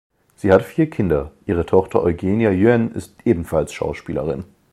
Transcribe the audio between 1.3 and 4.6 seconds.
ihre Tochter Eugenia Yuan ist ebenfalls Schauspielerin.